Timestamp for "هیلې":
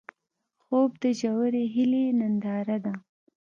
1.73-2.03